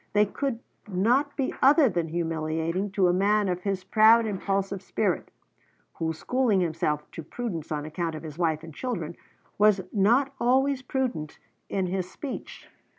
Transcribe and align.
They 0.13 0.25
could 0.25 0.61
not 0.87 1.37
be 1.37 1.53
other 1.61 1.87
than 1.87 2.07
humiliating 2.07 2.89
to 2.93 3.07
a 3.07 3.13
man 3.13 3.47
of 3.47 3.61
his 3.61 3.83
proud, 3.83 4.25
impulsive 4.25 4.81
spirit, 4.81 5.29
who, 5.99 6.11
schooling 6.11 6.59
himself 6.59 7.03
to 7.11 7.21
prudence 7.21 7.71
on 7.71 7.85
account 7.85 8.15
of 8.15 8.23
his 8.23 8.35
wife 8.39 8.63
and 8.63 8.73
children, 8.73 9.15
was 9.59 9.81
not 9.93 10.33
always 10.39 10.81
prudent 10.81 11.37
in 11.69 11.85
his 11.85 12.09
speech. 12.09 12.67